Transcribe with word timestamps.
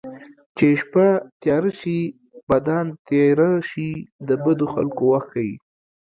چې 0.57 0.67
شپه 0.81 1.07
تیاره 1.41 1.71
شي 1.79 1.97
بدان 2.49 2.85
تېره 3.07 3.51
شي 3.69 3.89
د 4.27 4.29
بدو 4.43 4.65
خلکو 4.73 5.03
وخت 5.11 5.27
ښيي 5.33 5.53